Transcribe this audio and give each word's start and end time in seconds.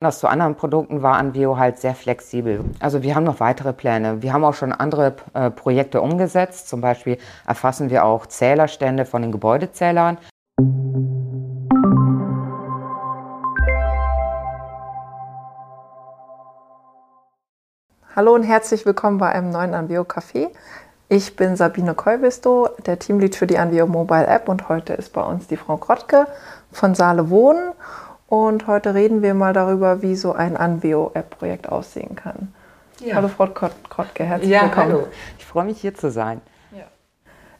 Das 0.00 0.20
zu 0.20 0.28
anderen 0.28 0.54
Produkten 0.54 1.02
war 1.02 1.16
Anvio 1.16 1.58
halt 1.58 1.80
sehr 1.80 1.96
flexibel. 1.96 2.64
Also 2.78 3.02
wir 3.02 3.16
haben 3.16 3.24
noch 3.24 3.40
weitere 3.40 3.72
Pläne. 3.72 4.22
Wir 4.22 4.32
haben 4.32 4.44
auch 4.44 4.54
schon 4.54 4.72
andere 4.72 5.16
äh, 5.34 5.50
Projekte 5.50 6.00
umgesetzt. 6.00 6.68
Zum 6.68 6.80
Beispiel 6.80 7.18
erfassen 7.48 7.90
wir 7.90 8.04
auch 8.04 8.26
Zählerstände 8.26 9.04
von 9.06 9.22
den 9.22 9.32
Gebäudezählern. 9.32 10.18
Hallo 18.14 18.36
und 18.36 18.44
herzlich 18.44 18.86
willkommen 18.86 19.18
bei 19.18 19.30
einem 19.32 19.50
neuen 19.50 19.74
Anvio 19.74 20.02
Café. 20.02 20.50
Ich 21.08 21.34
bin 21.34 21.56
Sabine 21.56 21.94
Kolbisto, 21.94 22.68
der 22.86 23.00
Teamlead 23.00 23.34
für 23.34 23.48
die 23.48 23.58
Anvio 23.58 23.88
Mobile 23.88 24.28
App 24.28 24.48
und 24.48 24.68
heute 24.68 24.92
ist 24.92 25.12
bei 25.12 25.22
uns 25.22 25.48
die 25.48 25.56
Frau 25.56 25.76
Grottke 25.76 26.28
von 26.70 26.94
Saale 26.94 27.30
Wohnen 27.30 27.72
und 28.28 28.66
heute 28.66 28.94
reden 28.94 29.22
wir 29.22 29.34
mal 29.34 29.52
darüber, 29.52 30.02
wie 30.02 30.14
so 30.14 30.32
ein 30.32 30.56
Anveo-App-Projekt 30.56 31.68
aussehen 31.68 32.14
kann. 32.14 32.54
Ja. 33.00 33.16
Hallo 33.16 33.28
Frau 33.28 33.46
Krottke, 33.46 34.24
herzlich 34.24 34.50
ja, 34.50 34.62
willkommen. 34.62 34.92
Hallo, 34.92 35.06
ich 35.38 35.46
freue 35.46 35.64
mich 35.64 35.80
hier 35.80 35.94
zu 35.94 36.10
sein. 36.10 36.40
Ja. 36.72 36.84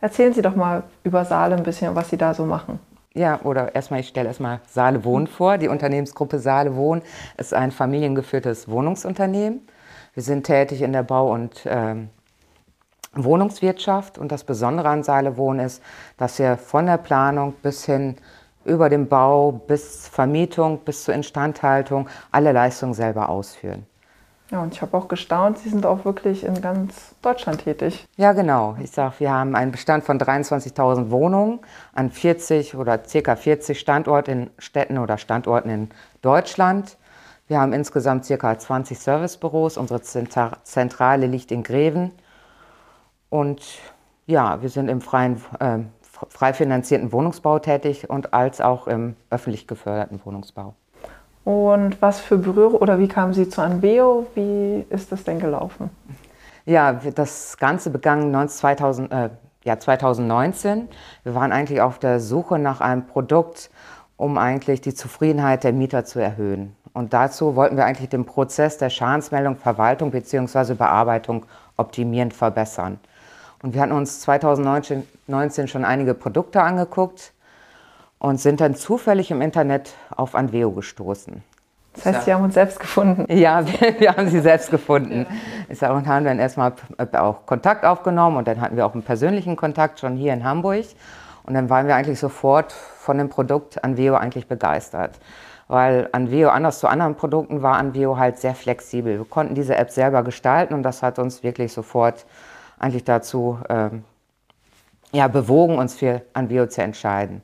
Erzählen 0.00 0.32
Sie 0.32 0.42
doch 0.42 0.54
mal 0.54 0.82
über 1.04 1.24
Saale 1.24 1.56
ein 1.56 1.62
bisschen, 1.62 1.94
was 1.94 2.10
Sie 2.10 2.16
da 2.16 2.34
so 2.34 2.44
machen. 2.44 2.78
Ja, 3.14 3.40
oder 3.42 3.74
erstmal, 3.74 4.00
ich 4.00 4.08
stelle 4.08 4.28
erstmal 4.28 4.60
Saale 4.68 5.04
Wohn 5.04 5.26
vor. 5.26 5.58
Die 5.58 5.68
Unternehmensgruppe 5.68 6.38
Saale 6.38 6.76
Wohn 6.76 7.02
ist 7.36 7.54
ein 7.54 7.72
familiengeführtes 7.72 8.68
Wohnungsunternehmen. 8.68 9.66
Wir 10.14 10.22
sind 10.22 10.44
tätig 10.44 10.82
in 10.82 10.92
der 10.92 11.02
Bau- 11.02 11.32
und 11.32 11.62
ähm, 11.66 12.10
Wohnungswirtschaft 13.14 14.18
und 14.18 14.30
das 14.30 14.44
Besondere 14.44 14.88
an 14.88 15.02
Saale 15.02 15.36
Wohn 15.36 15.58
ist, 15.58 15.82
dass 16.16 16.38
wir 16.38 16.56
von 16.56 16.86
der 16.86 16.98
Planung 16.98 17.54
bis 17.62 17.84
hin 17.84 18.16
über 18.68 18.88
den 18.88 19.08
Bau 19.08 19.52
bis 19.52 20.08
Vermietung, 20.08 20.78
bis 20.84 21.04
zur 21.04 21.14
Instandhaltung 21.14 22.08
alle 22.30 22.52
Leistungen 22.52 22.94
selber 22.94 23.28
ausführen. 23.28 23.86
Ja, 24.50 24.62
und 24.62 24.72
ich 24.72 24.80
habe 24.80 24.96
auch 24.96 25.08
gestaunt, 25.08 25.58
Sie 25.58 25.68
sind 25.68 25.84
auch 25.84 26.06
wirklich 26.06 26.42
in 26.44 26.60
ganz 26.62 27.14
Deutschland 27.20 27.64
tätig. 27.64 28.06
Ja, 28.16 28.32
genau. 28.32 28.76
Ich 28.82 28.92
sage, 28.92 29.14
wir 29.18 29.30
haben 29.30 29.54
einen 29.54 29.72
Bestand 29.72 30.04
von 30.04 30.18
23.000 30.18 31.10
Wohnungen 31.10 31.58
an 31.92 32.10
40 32.10 32.74
oder 32.74 32.96
ca. 32.96 33.36
40 33.36 33.78
Standorten 33.78 34.30
in 34.30 34.50
Städten 34.58 34.96
oder 34.96 35.18
Standorten 35.18 35.68
in 35.68 35.90
Deutschland. 36.22 36.96
Wir 37.46 37.60
haben 37.60 37.74
insgesamt 37.74 38.26
ca. 38.26 38.58
20 38.58 38.98
Servicebüros. 38.98 39.76
Unsere 39.76 40.00
Zentrale 40.00 41.26
liegt 41.26 41.52
in 41.52 41.62
Greven. 41.62 42.12
Und 43.28 43.62
ja, 44.26 44.62
wir 44.62 44.70
sind 44.70 44.88
im 44.88 45.02
freien 45.02 45.42
äh, 45.60 45.80
frei 46.28 46.52
finanzierten 46.52 47.12
Wohnungsbau 47.12 47.58
tätig 47.58 48.08
und 48.08 48.34
als 48.34 48.60
auch 48.60 48.86
im 48.86 49.16
öffentlich 49.30 49.66
geförderten 49.66 50.20
Wohnungsbau. 50.24 50.74
Und 51.44 52.02
was 52.02 52.20
für 52.20 52.36
Berührung 52.36 52.74
oder 52.74 52.98
wie 52.98 53.08
kamen 53.08 53.32
Sie 53.32 53.48
zu 53.48 53.62
Anveo? 53.62 54.26
Wie 54.34 54.84
ist 54.90 55.12
das 55.12 55.24
denn 55.24 55.40
gelaufen? 55.40 55.90
Ja, 56.66 56.92
das 56.92 57.56
Ganze 57.56 57.88
begann 57.88 58.48
2000, 58.48 59.10
äh, 59.10 59.30
ja, 59.64 59.78
2019. 59.78 60.88
Wir 61.22 61.34
waren 61.34 61.52
eigentlich 61.52 61.80
auf 61.80 61.98
der 61.98 62.20
Suche 62.20 62.58
nach 62.58 62.82
einem 62.82 63.06
Produkt, 63.06 63.70
um 64.18 64.36
eigentlich 64.36 64.82
die 64.82 64.92
Zufriedenheit 64.92 65.64
der 65.64 65.72
Mieter 65.72 66.04
zu 66.04 66.18
erhöhen. 66.18 66.76
Und 66.92 67.14
dazu 67.14 67.56
wollten 67.56 67.76
wir 67.76 67.86
eigentlich 67.86 68.08
den 68.08 68.26
Prozess 68.26 68.76
der 68.76 68.90
Schadensmeldung, 68.90 69.56
Verwaltung 69.56 70.10
bzw. 70.10 70.74
Bearbeitung 70.74 71.46
optimieren, 71.76 72.30
verbessern. 72.30 72.98
Und 73.62 73.74
wir 73.74 73.80
hatten 73.80 73.92
uns 73.92 74.20
2019 74.20 75.68
schon 75.68 75.84
einige 75.84 76.14
Produkte 76.14 76.62
angeguckt 76.62 77.32
und 78.18 78.40
sind 78.40 78.60
dann 78.60 78.74
zufällig 78.74 79.30
im 79.30 79.42
Internet 79.42 79.94
auf 80.14 80.34
Anveo 80.34 80.70
gestoßen. 80.70 81.42
Das 81.94 82.06
heißt, 82.06 82.24
Sie 82.26 82.34
haben 82.34 82.44
uns 82.44 82.54
selbst 82.54 82.78
gefunden? 82.78 83.26
Ja, 83.32 83.66
wir, 83.80 83.98
wir 83.98 84.16
haben 84.16 84.28
sie 84.28 84.40
selbst 84.40 84.70
gefunden. 84.70 85.26
Ich 85.68 85.78
sage, 85.78 85.94
und 85.94 86.06
haben 86.06 86.24
dann 86.24 86.38
erstmal 86.38 86.72
auch 87.12 87.44
Kontakt 87.46 87.84
aufgenommen 87.84 88.36
und 88.36 88.46
dann 88.46 88.60
hatten 88.60 88.76
wir 88.76 88.86
auch 88.86 88.94
einen 88.94 89.02
persönlichen 89.02 89.56
Kontakt 89.56 89.98
schon 89.98 90.16
hier 90.16 90.32
in 90.32 90.44
Hamburg. 90.44 90.84
Und 91.42 91.54
dann 91.54 91.70
waren 91.70 91.88
wir 91.88 91.96
eigentlich 91.96 92.20
sofort 92.20 92.72
von 92.72 93.18
dem 93.18 93.30
Produkt 93.30 93.82
Anveo 93.82 94.14
eigentlich 94.14 94.46
begeistert. 94.46 95.18
Weil 95.66 96.08
Anveo, 96.12 96.50
anders 96.50 96.78
zu 96.78 96.88
anderen 96.88 97.14
Produkten, 97.14 97.62
war 97.62 97.76
Anveo 97.76 98.16
halt 98.16 98.38
sehr 98.38 98.54
flexibel. 98.54 99.18
Wir 99.18 99.24
konnten 99.24 99.54
diese 99.54 99.74
App 99.74 99.90
selber 99.90 100.22
gestalten 100.22 100.74
und 100.74 100.82
das 100.82 101.02
hat 101.02 101.18
uns 101.18 101.42
wirklich 101.42 101.72
sofort 101.72 102.26
eigentlich 102.78 103.04
dazu 103.04 103.58
ähm, 103.68 104.04
ja, 105.12 105.28
bewogen, 105.28 105.78
uns 105.78 105.94
für 105.94 106.22
Anvio 106.32 106.66
zu 106.66 106.82
entscheiden. 106.82 107.42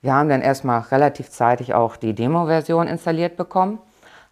Wir 0.00 0.14
haben 0.14 0.28
dann 0.28 0.42
erstmal 0.42 0.80
relativ 0.80 1.30
zeitig 1.30 1.74
auch 1.74 1.96
die 1.96 2.14
Demo-Version 2.14 2.88
installiert 2.88 3.36
bekommen, 3.36 3.78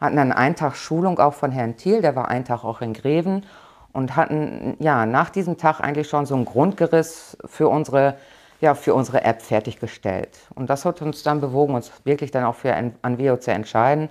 hatten 0.01 0.17
dann 0.17 0.33
einen 0.33 0.57
Tag 0.57 0.75
Schulung 0.75 1.19
auch 1.19 1.35
von 1.35 1.53
Herrn 1.53 1.77
Thiel, 1.77 2.03
der 2.03 2.17
war 2.17 2.29
einen 2.29 2.45
Tag 2.45 2.65
auch 2.65 2.81
in 2.81 2.93
Greven 2.93 3.47
und 3.93 4.17
hatten 4.17 4.77
ja 4.81 5.07
nach 5.07 5.31
diesem 5.31 5.59
Tag 5.59 5.81
eigentlich 5.81 6.09
schon 6.09 6.27
so 6.27 6.35
ein 6.35 6.45
Grundgeriss 6.45 7.37
für 7.45 7.69
unsere, 7.69 8.17
ja, 8.61 8.75
für 8.75 8.95
unsere 8.95 9.25
App 9.25 9.43
fertiggestellt. 9.43 10.39
Und 10.55 10.71
das 10.71 10.85
hat 10.85 11.03
uns 11.03 11.23
dann 11.23 11.41
bewogen, 11.41 11.75
uns 11.75 11.93
wirklich 12.05 12.31
dann 12.31 12.45
auch 12.45 12.55
für 12.57 12.75
Anvio 13.03 13.37
zu 13.37 13.53
entscheiden 13.53 14.09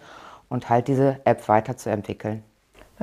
und 0.47 0.69
halt 0.69 0.87
diese 0.87 1.19
App 1.25 1.47
weiterzuentwickeln. 1.47 2.43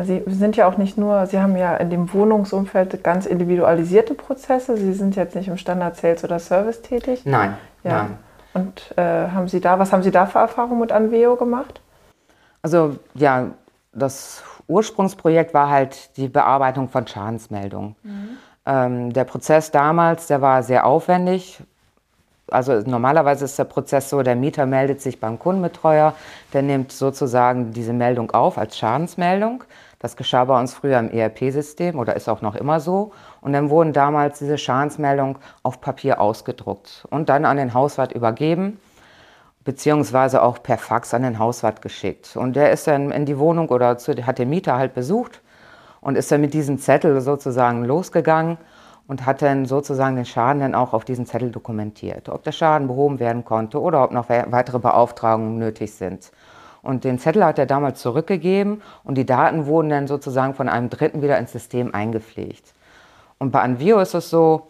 Sie 0.04 0.22
sind 0.26 0.56
ja 0.56 0.68
auch 0.68 0.76
nicht 0.76 0.98
nur, 0.98 1.26
Sie 1.26 1.40
haben 1.40 1.56
ja 1.56 1.74
in 1.76 1.88
dem 1.88 2.12
Wohnungsumfeld 2.12 3.02
ganz 3.02 3.24
individualisierte 3.24 4.14
Prozesse. 4.14 4.76
Sie 4.76 4.92
sind 4.92 5.16
jetzt 5.16 5.34
nicht 5.34 5.48
im 5.48 5.56
Standard 5.56 5.96
Sales 5.96 6.22
oder 6.22 6.38
Service 6.38 6.82
tätig. 6.82 7.22
Nein. 7.24 7.56
Ja. 7.82 8.02
Nein. 8.02 8.18
Und 8.52 8.94
äh, 8.96 9.28
haben 9.28 9.48
Sie 9.48 9.60
da, 9.60 9.78
was 9.78 9.92
haben 9.92 10.02
Sie 10.02 10.10
da 10.10 10.26
für 10.26 10.38
Erfahrungen 10.38 10.80
mit 10.80 10.92
Anveo 10.92 11.36
gemacht? 11.36 11.80
Also 12.62 12.96
ja, 13.14 13.48
das 13.92 14.42
Ursprungsprojekt 14.66 15.54
war 15.54 15.70
halt 15.70 16.16
die 16.16 16.28
Bearbeitung 16.28 16.88
von 16.88 17.06
Schadensmeldungen. 17.06 17.96
Mhm. 18.02 18.28
Ähm, 18.66 19.12
der 19.12 19.24
Prozess 19.24 19.70
damals, 19.70 20.26
der 20.26 20.42
war 20.42 20.62
sehr 20.62 20.84
aufwendig. 20.84 21.62
Also 22.48 22.80
normalerweise 22.86 23.44
ist 23.44 23.58
der 23.58 23.64
Prozess 23.64 24.08
so, 24.08 24.22
der 24.22 24.36
Mieter 24.36 24.66
meldet 24.66 25.00
sich 25.00 25.18
beim 25.18 25.38
Kundenbetreuer, 25.38 26.14
der 26.52 26.62
nimmt 26.62 26.92
sozusagen 26.92 27.72
diese 27.72 27.92
Meldung 27.92 28.30
auf 28.30 28.56
als 28.56 28.78
Schadensmeldung. 28.78 29.64
Das 29.98 30.16
geschah 30.16 30.44
bei 30.44 30.58
uns 30.58 30.72
früher 30.72 31.00
im 31.00 31.10
ERP-System 31.10 31.98
oder 31.98 32.14
ist 32.14 32.28
auch 32.28 32.42
noch 32.42 32.54
immer 32.54 32.78
so. 32.78 33.12
Und 33.40 33.52
dann 33.52 33.68
wurden 33.70 33.92
damals 33.92 34.38
diese 34.38 34.58
Schadensmeldungen 34.58 35.36
auf 35.64 35.80
Papier 35.80 36.20
ausgedruckt 36.20 37.06
und 37.10 37.28
dann 37.28 37.44
an 37.44 37.56
den 37.56 37.74
Hauswart 37.74 38.12
übergeben, 38.12 38.78
beziehungsweise 39.64 40.42
auch 40.42 40.62
per 40.62 40.78
Fax 40.78 41.14
an 41.14 41.22
den 41.22 41.40
Hauswart 41.40 41.82
geschickt. 41.82 42.36
Und 42.36 42.54
der 42.54 42.70
ist 42.70 42.86
dann 42.86 43.10
in 43.10 43.26
die 43.26 43.38
Wohnung 43.38 43.70
oder 43.70 43.98
zu, 43.98 44.14
hat 44.24 44.38
den 44.38 44.50
Mieter 44.50 44.76
halt 44.76 44.94
besucht 44.94 45.40
und 46.00 46.16
ist 46.16 46.30
dann 46.30 46.42
mit 46.42 46.54
diesem 46.54 46.78
Zettel 46.78 47.20
sozusagen 47.20 47.84
losgegangen 47.84 48.58
und 49.08 49.26
hat 49.26 49.42
dann 49.42 49.66
sozusagen 49.66 50.16
den 50.16 50.24
Schaden 50.24 50.60
dann 50.60 50.74
auch 50.74 50.92
auf 50.92 51.04
diesen 51.04 51.26
Zettel 51.26 51.50
dokumentiert. 51.50 52.28
Ob 52.28 52.42
der 52.42 52.52
Schaden 52.52 52.88
behoben 52.88 53.18
werden 53.18 53.44
konnte 53.44 53.80
oder 53.80 54.02
ob 54.02 54.12
noch 54.12 54.28
weitere 54.28 54.78
Beauftragungen 54.78 55.58
nötig 55.58 55.92
sind. 55.94 56.32
Und 56.82 57.04
den 57.04 57.18
Zettel 57.18 57.44
hat 57.44 57.58
er 57.58 57.66
damals 57.66 58.00
zurückgegeben 58.00 58.82
und 59.02 59.16
die 59.16 59.26
Daten 59.26 59.66
wurden 59.66 59.88
dann 59.88 60.06
sozusagen 60.06 60.54
von 60.54 60.68
einem 60.68 60.88
Dritten 60.88 61.22
wieder 61.22 61.38
ins 61.38 61.52
System 61.52 61.94
eingepflegt. 61.94 62.74
Und 63.38 63.50
bei 63.50 63.60
Anvio 63.60 63.98
ist 63.98 64.14
es 64.14 64.30
so, 64.30 64.68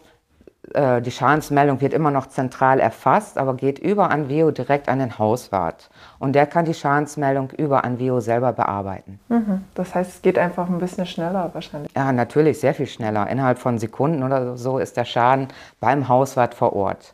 äh, 0.73 1.01
die 1.01 1.11
Schadensmeldung 1.11 1.81
wird 1.81 1.93
immer 1.93 2.11
noch 2.11 2.27
zentral 2.27 2.79
erfasst, 2.79 3.37
aber 3.37 3.55
geht 3.55 3.79
über 3.79 4.11
Anvio 4.11 4.51
direkt 4.51 4.89
an 4.89 4.99
den 4.99 5.17
Hauswart. 5.17 5.89
Und 6.19 6.33
der 6.33 6.45
kann 6.45 6.65
die 6.65 6.73
Schadensmeldung 6.73 7.51
über 7.51 7.83
Anvio 7.83 8.19
selber 8.19 8.53
bearbeiten. 8.53 9.19
Mhm. 9.29 9.63
Das 9.75 9.95
heißt, 9.95 10.15
es 10.15 10.21
geht 10.21 10.37
einfach 10.37 10.69
ein 10.69 10.79
bisschen 10.79 11.05
schneller 11.05 11.49
wahrscheinlich. 11.53 11.91
Ja, 11.95 12.11
natürlich, 12.11 12.59
sehr 12.59 12.73
viel 12.73 12.87
schneller. 12.87 13.29
Innerhalb 13.29 13.59
von 13.59 13.79
Sekunden 13.79 14.23
oder 14.23 14.57
so 14.57 14.79
ist 14.79 14.97
der 14.97 15.05
Schaden 15.05 15.47
beim 15.79 16.07
Hauswart 16.07 16.53
vor 16.53 16.73
Ort. 16.73 17.13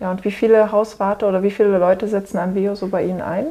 Ja, 0.00 0.10
und 0.10 0.24
wie 0.24 0.30
viele 0.30 0.72
Hauswarte 0.72 1.26
oder 1.26 1.42
wie 1.42 1.50
viele 1.50 1.78
Leute 1.78 2.06
setzen 2.08 2.38
Anvio 2.38 2.74
so 2.74 2.88
bei 2.88 3.04
Ihnen 3.04 3.22
ein? 3.22 3.46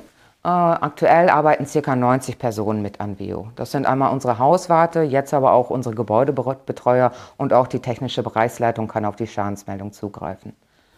Äh, 0.46 0.48
aktuell 0.48 1.30
arbeiten 1.30 1.66
ca. 1.66 1.96
90 1.96 2.38
Personen 2.38 2.84
mit 2.84 3.02
Anvio. 3.02 3.48
Das 3.56 3.72
sind 3.72 3.88
einmal 3.88 4.14
unsere 4.14 4.38
Hauswarte, 4.38 5.02
jetzt 5.02 5.34
aber 5.34 5.54
auch 5.54 5.72
unsere 5.72 5.96
Gebäudebetreuer 5.96 7.12
und 7.38 7.52
auch 7.52 7.66
die 7.66 7.80
technische 7.80 8.22
Bereichsleitung 8.22 8.88
kann 8.88 9.06
auf 9.06 9.16
die 9.16 9.26
Schadensmeldung 9.26 9.92
zugreifen. 9.92 10.54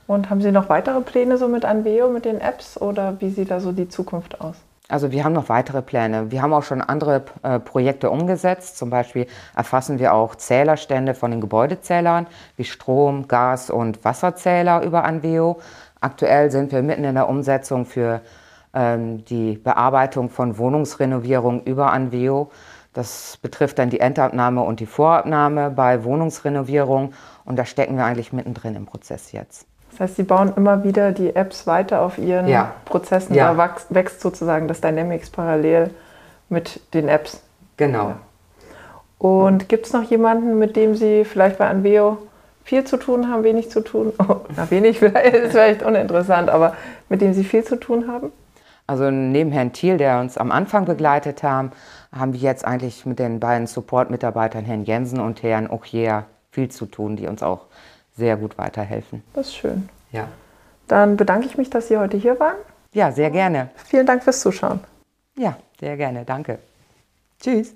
Und 0.06 0.30
haben 0.30 0.42
Sie 0.42 0.52
noch 0.52 0.68
weitere 0.68 1.00
Pläne 1.00 1.38
so 1.38 1.48
mit 1.48 1.64
Anveo, 1.64 2.10
mit 2.10 2.26
den 2.26 2.42
Apps 2.42 2.78
oder 2.80 3.22
wie 3.22 3.30
sieht 3.30 3.50
da 3.50 3.62
so 3.62 3.72
die 3.72 3.88
Zukunft 3.88 4.42
aus? 4.42 4.58
Also 4.90 5.14
wir 5.14 5.24
haben 5.24 5.34
noch 5.34 5.48
weitere 5.48 5.82
Pläne. 5.82 6.30
Wir 6.30 6.42
haben 6.42 6.52
auch 6.52 6.64
schon 6.64 6.82
andere 6.82 7.24
äh, 7.42 7.58
Projekte 7.58 8.10
umgesetzt. 8.10 8.78
Zum 8.78 8.90
Beispiel 8.90 9.28
erfassen 9.56 9.98
wir 9.98 10.14
auch 10.14 10.36
Zählerstände 10.36 11.14
von 11.14 11.32
den 11.32 11.40
Gebäudezählern 11.40 12.28
wie 12.58 12.66
Strom, 12.66 13.30
Gas 13.30 13.70
und 13.70 14.04
Wasserzähler 14.04 14.84
über 14.84 15.06
Anveo. 15.06 15.60
Aktuell 16.02 16.52
sind 16.52 16.74
wir 16.74 16.82
mitten 16.82 17.06
in 17.06 17.16
der 17.16 17.30
Umsetzung 17.30 17.86
für 17.86 18.20
die 18.78 19.58
Bearbeitung 19.58 20.30
von 20.30 20.58
Wohnungsrenovierung 20.58 21.64
über 21.64 21.92
Anveo. 21.92 22.52
Das 22.94 23.38
betrifft 23.42 23.80
dann 23.80 23.90
die 23.90 24.00
Endabnahme 24.00 24.62
und 24.62 24.80
die 24.80 24.86
Vorabnahme 24.86 25.70
bei 25.70 26.04
Wohnungsrenovierung 26.04 27.14
und 27.46 27.56
da 27.58 27.66
stecken 27.66 27.98
wir 27.98 28.06
eigentlich 28.06 28.34
mittendrin 28.34 28.76
im 28.76 28.86
Prozess 28.86 29.32
jetzt. 29.32 29.68
Das 29.92 30.00
heißt, 30.00 30.16
Sie 30.18 30.24
bauen 30.24 30.54
immer 30.56 30.84
wieder 30.84 31.12
die 31.12 31.36
Apps 31.36 31.66
weiter 31.66 32.02
auf 32.02 32.18
Ihren 32.18 32.48
Ja. 32.48 32.74
Prozessen. 32.86 33.34
Ja. 33.34 33.54
Da 33.54 33.58
wächst, 33.58 33.94
wächst 33.94 34.22
sozusagen 34.22 34.68
das 34.68 34.82
Dynamics 34.82 35.30
parallel 35.30 35.92
mit 36.50 36.82
den 36.94 37.08
Apps. 37.08 37.42
Genau. 37.78 38.14
Und 39.18 39.70
gibt 39.70 39.88
es 39.88 39.94
noch 39.94 40.04
jemanden, 40.04 40.60
mit 40.60 40.76
dem 40.76 40.96
Sie 40.96 41.26
vielleicht 41.26 41.58
bei 41.58 41.68
Anveo 41.68 42.18
viel 42.64 42.84
zu 42.84 42.98
tun 42.98 43.30
haben, 43.32 43.44
wenig 43.44 43.72
zu 43.72 43.82
tun? 43.82 44.14
Oh, 44.20 44.38
na, 44.56 44.70
wenig 44.70 45.00
vielleicht, 45.00 45.36
ist 45.36 45.52
vielleicht 45.52 45.84
uninteressant, 45.84 46.50
aber 46.50 46.74
mit 47.10 47.22
dem 47.22 47.34
Sie 47.34 47.44
viel 47.44 47.64
zu 47.64 47.78
tun 47.78 48.08
haben? 48.08 48.32
Also 48.88 49.12
neben 49.12 49.52
Herrn 49.52 49.74
Thiel, 49.74 49.98
der 49.98 50.20
uns 50.22 50.38
am 50.38 50.52
Anfang 50.52 50.86
begleitet 50.86 51.44
haben, 51.44 51.72
haben 52.16 52.34
wir 52.34 52.40
jetzt 52.40 52.64
eigentlich 52.66 53.06
mit 53.06 53.20
den 53.20 53.42
beiden 53.42 53.68
Support-Mitarbeitern, 53.68 54.64
Herrn 54.64 54.86
Jensen 54.86 55.20
und 55.20 55.44
Herrn 55.44 55.70
Ochier, 55.70 56.26
viel 56.52 56.70
zu 56.70 56.86
tun, 56.86 57.18
die 57.18 57.28
uns 57.28 57.44
auch 57.44 57.66
sehr 58.16 58.38
gut 58.38 58.58
weiterhelfen. 58.58 59.24
Das 59.34 59.48
ist 59.48 59.56
schön. 59.56 59.90
Ja. 60.12 60.30
Dann 60.88 61.18
bedanke 61.18 61.48
ich 61.48 61.58
mich, 61.58 61.70
dass 61.70 61.90
Sie 61.90 61.98
heute 61.98 62.16
hier 62.18 62.40
waren. 62.40 62.56
Ja, 62.94 63.12
sehr 63.12 63.30
gerne. 63.30 63.70
Vielen 63.76 64.06
Dank 64.06 64.24
fürs 64.24 64.40
Zuschauen. 64.40 64.80
Ja, 65.38 65.58
sehr 65.80 65.98
gerne. 65.98 66.24
Danke. 66.24 66.60
Tschüss. 67.40 67.76